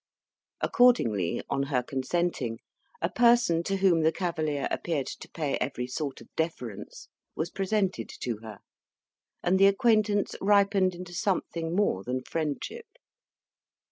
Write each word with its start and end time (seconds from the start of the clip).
Accordingly, 0.61 1.43
on 1.47 1.61
her 1.69 1.83
consenting, 1.83 2.57
a 3.03 3.09
person 3.11 3.61
to 3.65 3.77
whom 3.77 4.01
the 4.01 4.11
cavalier 4.11 4.67
appeared 4.71 5.05
to 5.05 5.29
pay 5.29 5.57
every 5.59 5.85
sort 5.85 6.21
of 6.21 6.35
deference 6.35 7.07
was 7.35 7.51
presented 7.51 8.09
to 8.21 8.37
her, 8.39 8.57
and 9.43 9.59
the 9.59 9.67
acquaintance 9.67 10.35
ripened 10.41 10.95
into 10.95 11.13
something 11.13 11.75
more 11.75 12.03
than 12.03 12.23
friendship. 12.23 12.87